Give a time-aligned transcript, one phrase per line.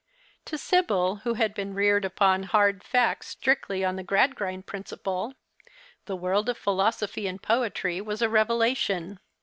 [0.45, 5.35] To Sibyl, who had l^een reared upon hard facts strictly on the Clradgrind principle,
[6.07, 9.19] the world of philosophy and poetry was a revelation.